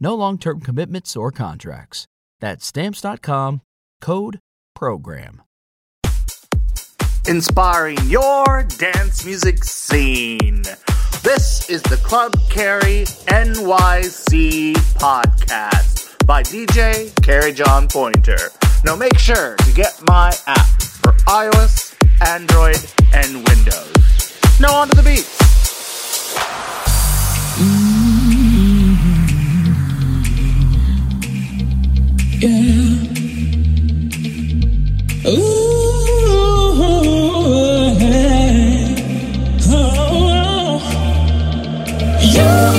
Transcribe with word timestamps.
No 0.00 0.14
long 0.14 0.38
term 0.38 0.60
commitments 0.60 1.16
or 1.16 1.30
contracts. 1.30 2.06
That's 2.40 2.66
Stamps.com 2.66 3.60
code 4.00 4.38
PROGRAM. 4.74 5.42
inspiring 7.28 7.96
your 8.06 8.64
dance 8.78 9.24
music 9.24 9.62
scene. 9.62 10.62
This 11.22 11.70
is 11.70 11.80
the 11.82 11.96
Club 12.02 12.32
Carry 12.50 13.04
NYC 13.30 14.72
podcast 14.98 16.26
by 16.26 16.42
DJ 16.42 17.14
Carrie 17.22 17.52
John 17.52 17.86
Pointer. 17.86 18.50
Now 18.84 18.96
make 18.96 19.16
sure 19.18 19.54
to 19.54 19.72
get 19.72 20.00
my 20.08 20.32
app 20.48 20.82
for 20.82 21.12
iOS, 21.28 21.94
Android, 22.26 22.78
and 23.14 23.48
Windows. 23.48 24.40
Now 24.60 24.74
on 24.74 24.88
to 24.88 24.96
the 24.96 25.02
beats. 25.04 25.51
You 32.42 32.48
got 42.34 42.66
me 42.66 42.71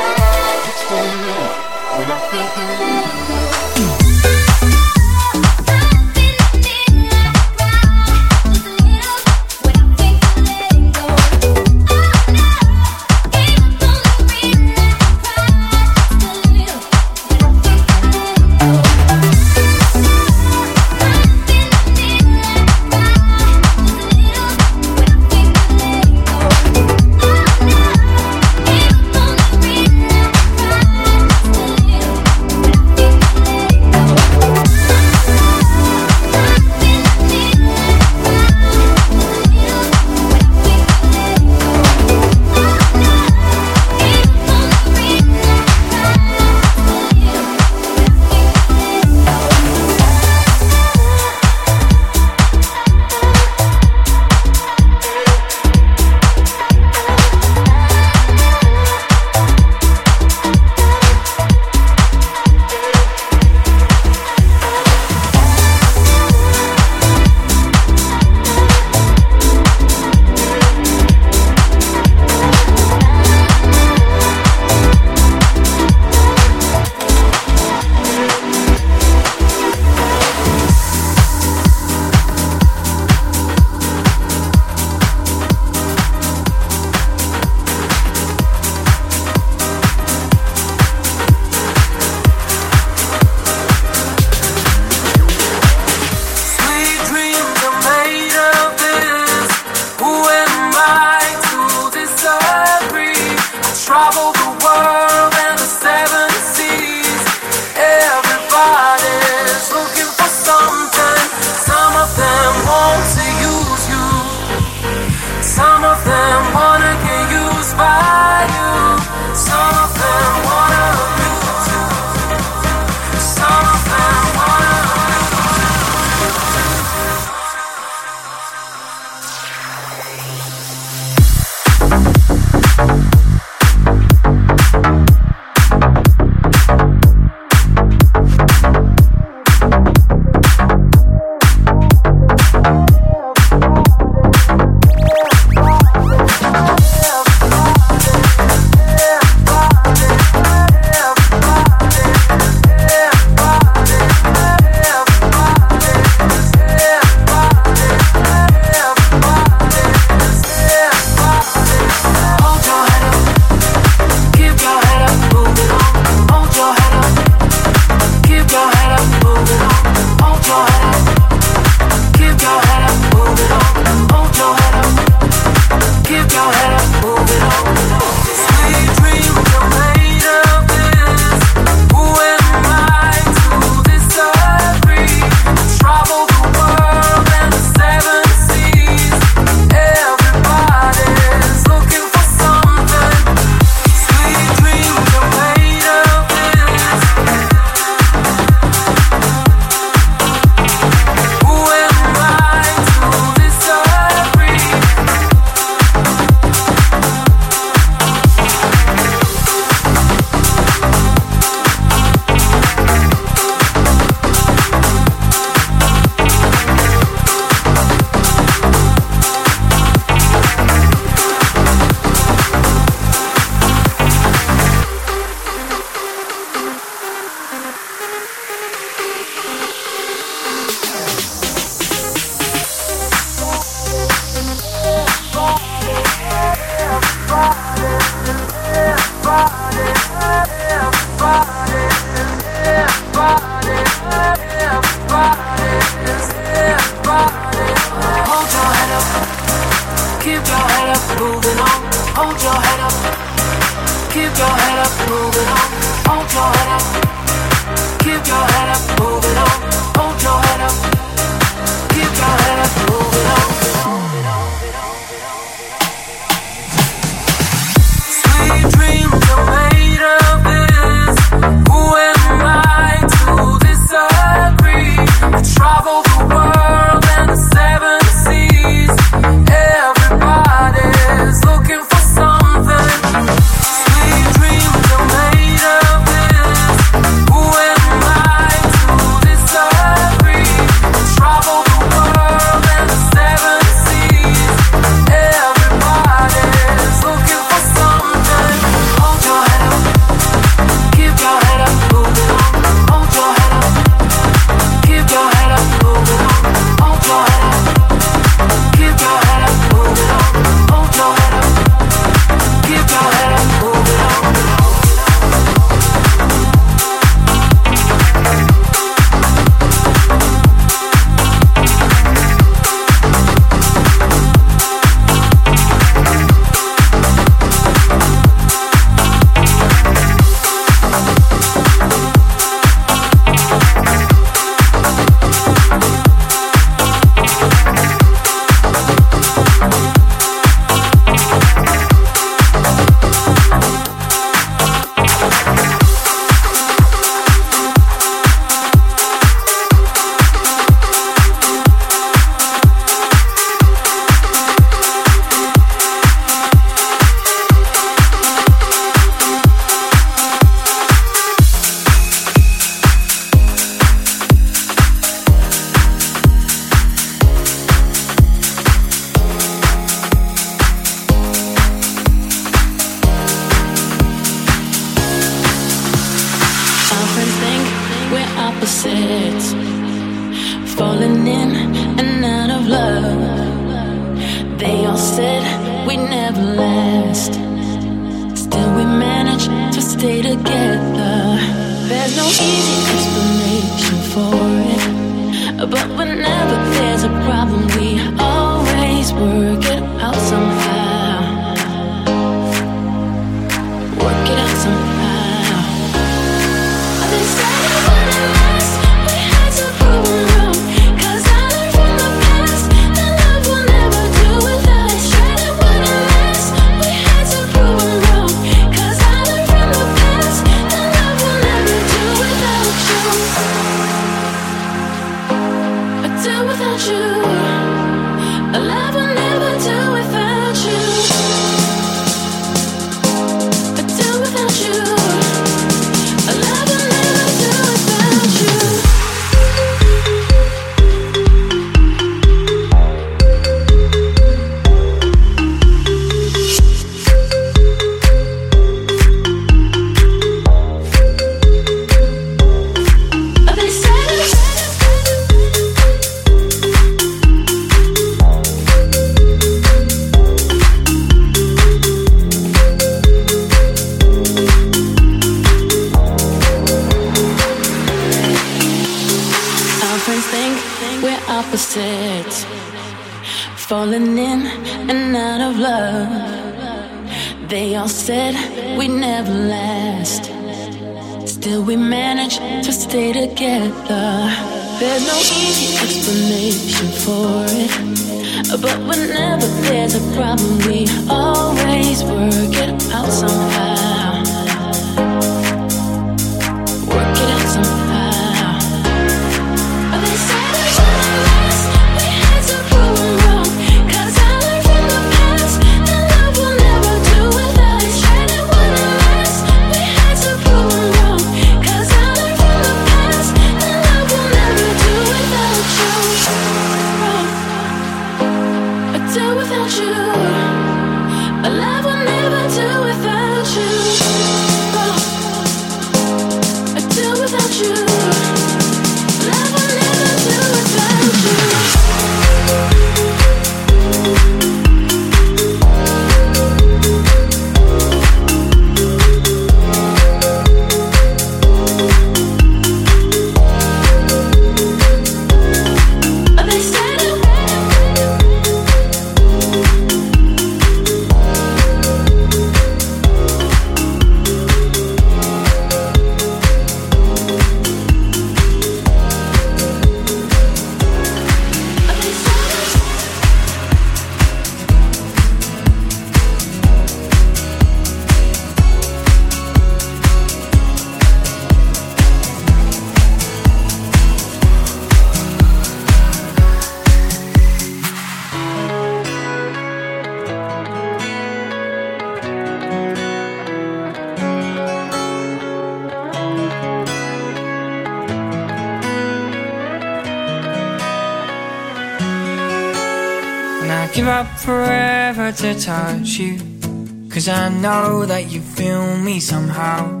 that 598.06 598.30
you 598.30 598.40
feel 598.40 598.96
me 598.98 599.18
somehow. 599.20 600.00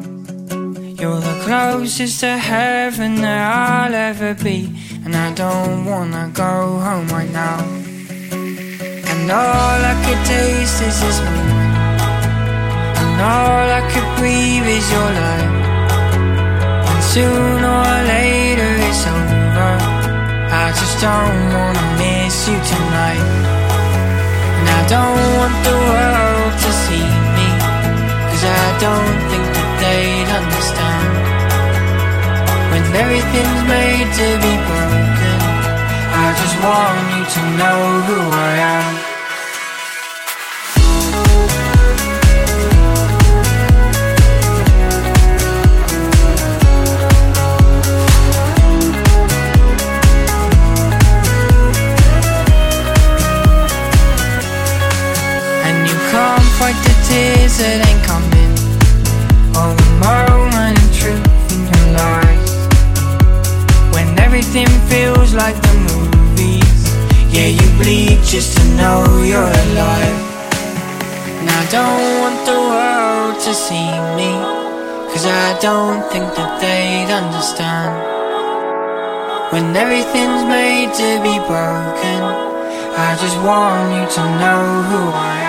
You're 1.00 1.20
the 1.20 1.40
closest 1.44 2.20
to 2.20 2.36
heaven 2.36 3.16
that 3.22 3.40
I'll 3.40 3.94
ever 3.94 4.34
be. 4.34 4.70
And 5.04 5.14
I 5.16 5.32
don't 5.32 5.84
wanna 5.86 6.30
go 6.34 6.78
home 6.86 7.08
right 7.08 7.30
now. 7.30 7.58
And 9.10 9.30
all 9.30 9.78
I 9.92 9.94
could 10.04 10.22
taste 10.26 10.82
is 10.88 10.96
this 11.00 11.18
moment. 11.20 11.88
And 13.00 13.16
all 13.32 13.66
I 13.80 13.82
could 13.92 14.08
breathe 14.18 14.66
is 14.78 14.86
your 14.94 15.10
light. 15.20 15.52
And 16.90 17.02
sooner 17.12 17.74
or 17.88 18.00
later 18.14 18.70
it's 18.88 19.02
over. 19.06 19.74
I 20.64 20.66
just 20.80 20.96
don't 21.00 21.40
wanna 21.56 21.86
miss 22.02 22.36
you 22.48 22.58
tonight. 22.72 23.26
And 24.58 24.68
I 24.78 24.82
don't 24.94 25.20
want 25.38 25.56
the 25.68 25.76
world 25.88 26.33
don't 28.80 29.18
think 29.30 29.44
that 29.56 29.70
they'd 29.82 30.30
understand. 30.40 31.12
When 32.72 32.84
everything's 33.02 33.62
made 33.70 34.08
to 34.18 34.28
be 34.44 34.54
broken, 34.68 35.38
I 36.24 36.26
just 36.40 36.56
want 36.64 36.98
you 37.12 37.22
to 37.34 37.42
know 37.60 37.80
who 38.06 38.18
I 38.30 38.52
am. 38.74 38.94
And 55.66 55.78
you 55.88 55.96
can't 56.10 56.48
fight 56.58 56.78
the 56.86 56.94
tears 57.08 57.58
that 57.58 57.86
ain't 57.88 58.03
Yeah, 67.34 67.48
you 67.48 67.68
bleed 67.82 68.22
just 68.22 68.56
to 68.56 68.64
know 68.76 69.02
you're 69.30 69.54
alive 69.64 70.18
And 71.38 71.50
I 71.50 71.62
don't 71.76 72.06
want 72.22 72.38
the 72.46 72.60
world 72.72 73.34
to 73.46 73.52
see 73.52 73.90
me 74.14 74.32
Cause 75.10 75.26
I 75.26 75.58
don't 75.60 76.02
think 76.12 76.26
that 76.38 76.60
they'd 76.62 77.10
understand 77.12 77.92
When 79.52 79.74
everything's 79.74 80.44
made 80.46 80.94
to 80.94 81.10
be 81.26 81.36
broken 81.50 82.22
I 82.96 83.18
just 83.20 83.36
want 83.42 83.90
you 83.98 84.06
to 84.14 84.22
know 84.38 84.62
who 84.88 85.10
I 85.10 85.38
am. 85.38 85.43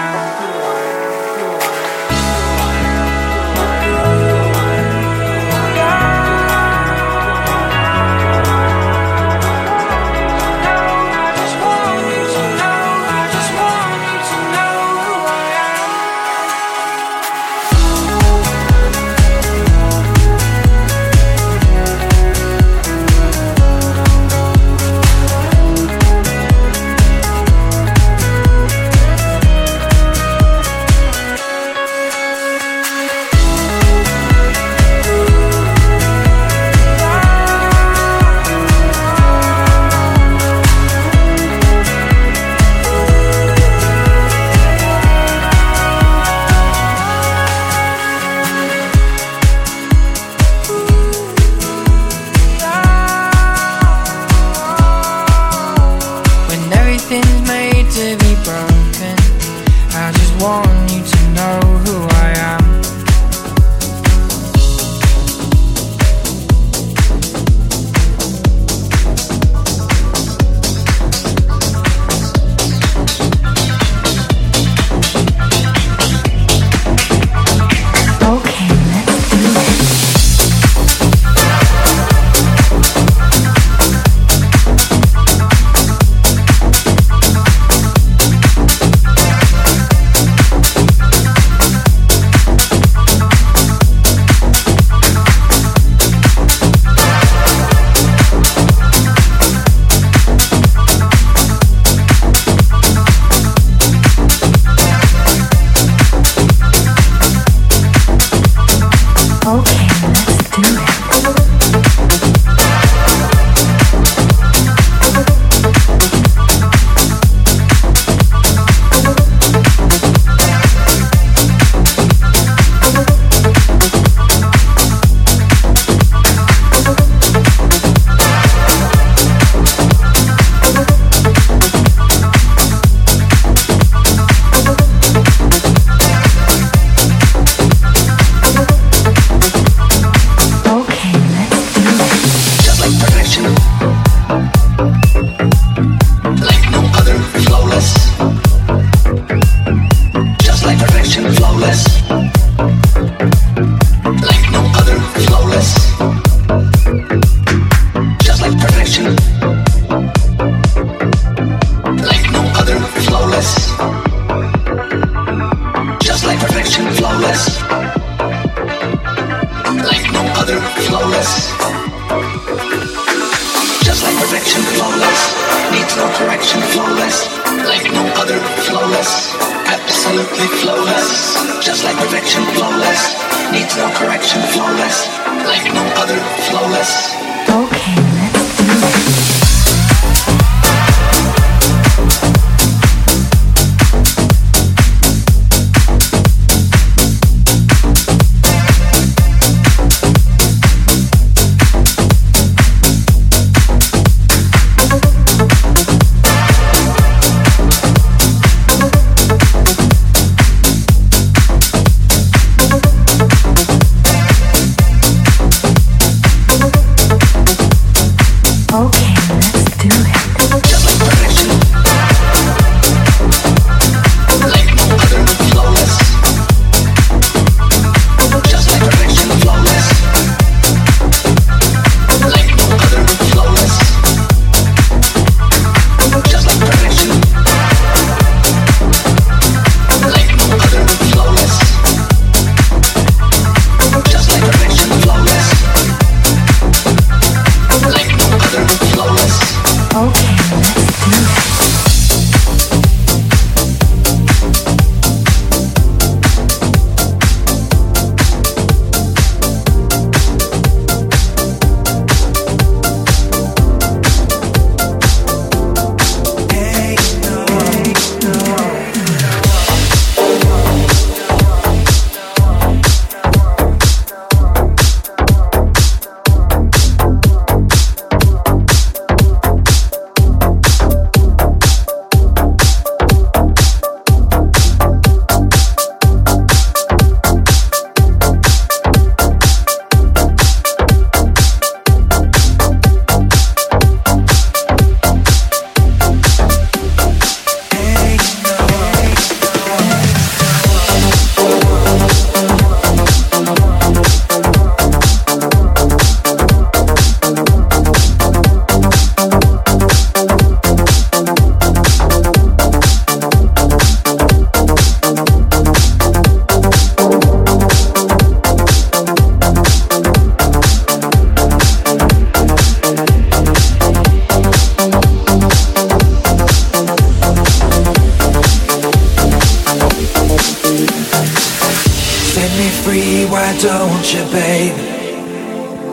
me, 333.16 333.26
why 333.26 333.50
don't 333.62 334.06
you, 334.14 334.24
babe? 334.36 334.78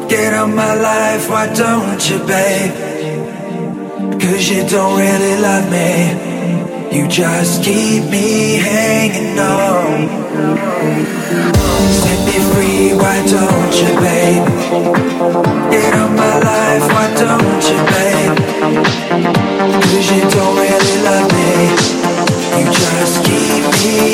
Get 0.09 0.35
on 0.35 0.55
my 0.55 0.75
life, 0.75 1.25
why 1.31 1.47
don't 1.63 2.03
you, 2.09 2.19
babe? 2.33 2.75
Cause 4.21 4.43
you 4.51 4.63
don't 4.75 4.95
really 5.05 5.37
love 5.49 5.67
me. 5.77 5.93
You 6.97 7.09
just 7.09 7.63
keep 7.65 8.03
me 8.15 8.29
hanging 8.71 9.39
on. 9.39 10.09
Set 12.01 12.21
me 12.29 12.39
free, 12.51 12.87
why 13.03 13.19
don't 13.35 13.75
you, 13.83 13.93
babe? 14.05 14.47
Get 15.75 15.93
on 16.03 16.11
my 16.23 16.37
life, 16.51 16.87
why 16.95 17.09
don't 17.23 17.63
you, 17.71 17.79
babe? 17.93 18.37
Cause 19.87 20.07
you 20.13 20.23
don't 20.37 20.55
really 20.65 20.97
love 21.09 21.29
me. 21.39 21.53
You 22.59 22.67
just 22.83 23.15
keep 23.27 23.65
me 23.83 24.12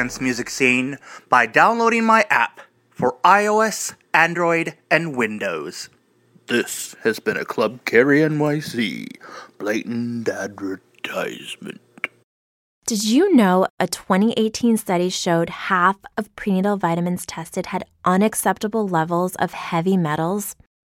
dance 0.00 0.18
music 0.18 0.48
scene 0.48 0.96
by 1.28 1.44
downloading 1.44 2.02
my 2.02 2.24
app 2.30 2.62
for 2.88 3.18
iOS, 3.22 3.94
Android, 4.14 4.74
and 4.90 5.14
Windows. 5.14 5.90
This 6.46 6.96
has 7.02 7.20
been 7.20 7.36
a 7.36 7.44
Club 7.44 7.84
Carry 7.84 8.20
NYC 8.20 9.08
blatant 9.58 10.26
advertisement. 10.26 11.82
Did 12.86 13.04
you 13.04 13.36
know 13.36 13.66
a 13.78 13.86
2018 13.86 14.78
study 14.78 15.10
showed 15.10 15.50
half 15.50 15.96
of 16.16 16.34
prenatal 16.34 16.78
vitamins 16.78 17.26
tested 17.26 17.66
had 17.66 17.84
unacceptable 18.02 18.88
levels 18.88 19.34
of 19.34 19.52
heavy 19.52 19.98
metals? 19.98 20.56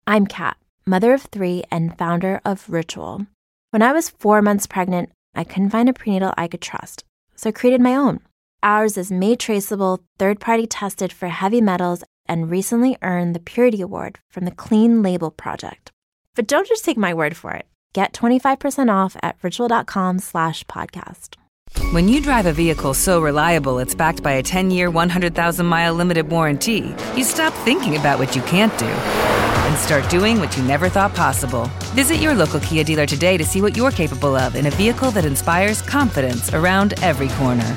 I'm 0.06 0.26
Kat, 0.26 0.58
mother 0.84 1.14
of 1.14 1.22
three 1.22 1.64
and 1.70 1.96
founder 1.96 2.42
of 2.44 2.68
Ritual. 2.68 3.26
When 3.70 3.80
I 3.80 3.92
was 3.92 4.10
four 4.10 4.42
months 4.42 4.66
pregnant, 4.66 5.08
I 5.34 5.44
couldn't 5.44 5.70
find 5.70 5.88
a 5.88 5.94
prenatal 5.94 6.34
I 6.36 6.48
could 6.48 6.60
trust, 6.60 7.04
so 7.34 7.48
I 7.48 7.52
created 7.52 7.80
my 7.80 7.96
own. 7.96 8.20
Ours 8.62 8.98
is 8.98 9.10
made 9.10 9.40
traceable, 9.40 10.00
third 10.18 10.38
party 10.38 10.66
tested 10.66 11.14
for 11.14 11.28
heavy 11.28 11.62
metals, 11.62 12.04
and 12.26 12.50
recently 12.50 12.96
earned 13.00 13.34
the 13.34 13.40
Purity 13.40 13.80
Award 13.80 14.18
from 14.28 14.44
the 14.44 14.50
Clean 14.50 15.02
Label 15.02 15.30
Project. 15.30 15.92
But 16.34 16.46
don't 16.46 16.68
just 16.68 16.84
take 16.84 16.98
my 16.98 17.14
word 17.14 17.36
for 17.36 17.52
it. 17.52 17.66
Get 17.94 18.12
25% 18.12 18.92
off 18.92 19.16
at 19.22 19.36
ritual.com 19.42 20.18
slash 20.18 20.64
podcast. 20.64 21.36
When 21.92 22.06
you 22.06 22.20
drive 22.20 22.46
a 22.46 22.52
vehicle 22.52 22.94
so 22.94 23.22
reliable 23.22 23.78
it's 23.78 23.94
backed 23.94 24.22
by 24.22 24.32
a 24.32 24.42
10 24.42 24.70
year, 24.70 24.90
100,000 24.90 25.64
mile 25.66 25.94
limited 25.94 26.28
warranty, 26.28 26.94
you 27.16 27.24
stop 27.24 27.54
thinking 27.64 27.96
about 27.96 28.18
what 28.18 28.36
you 28.36 28.42
can't 28.42 28.76
do 28.78 28.86
and 28.86 29.78
start 29.78 30.08
doing 30.10 30.38
what 30.38 30.54
you 30.56 30.62
never 30.64 30.88
thought 30.88 31.14
possible. 31.14 31.70
Visit 31.94 32.16
your 32.16 32.34
local 32.34 32.60
Kia 32.60 32.84
dealer 32.84 33.06
today 33.06 33.38
to 33.38 33.44
see 33.44 33.62
what 33.62 33.76
you're 33.76 33.90
capable 33.90 34.36
of 34.36 34.54
in 34.54 34.66
a 34.66 34.70
vehicle 34.70 35.10
that 35.12 35.24
inspires 35.24 35.80
confidence 35.80 36.52
around 36.52 36.92
every 37.02 37.28
corner. 37.28 37.76